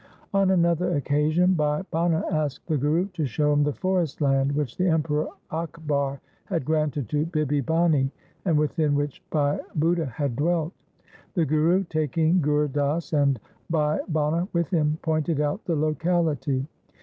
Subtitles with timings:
[0.33, 4.75] On another occasion Bhai Bhana asked the Guru to show him the forest land which
[4.75, 8.09] the Emperor Akbar had granted to Bibi Bhani
[8.45, 10.73] and within which Bhai Budha had dwelt.
[11.35, 16.65] The Guru taking Gur Das and Bhai Bhana with him pointed out the locality.